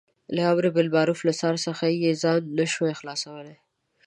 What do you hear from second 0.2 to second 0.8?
له امر